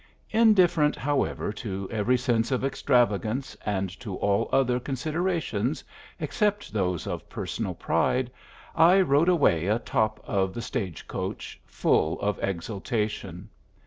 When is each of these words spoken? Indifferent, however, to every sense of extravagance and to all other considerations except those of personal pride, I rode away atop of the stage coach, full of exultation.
Indifferent, 0.31 0.95
however, 0.95 1.53
to 1.53 1.87
every 1.91 2.17
sense 2.17 2.49
of 2.51 2.65
extravagance 2.65 3.55
and 3.63 3.87
to 3.99 4.15
all 4.15 4.49
other 4.51 4.79
considerations 4.79 5.83
except 6.19 6.73
those 6.73 7.05
of 7.05 7.29
personal 7.29 7.75
pride, 7.75 8.31
I 8.75 8.99
rode 9.01 9.29
away 9.29 9.67
atop 9.67 10.19
of 10.27 10.55
the 10.55 10.61
stage 10.63 11.07
coach, 11.07 11.61
full 11.67 12.19
of 12.19 12.39
exultation. 12.41 13.49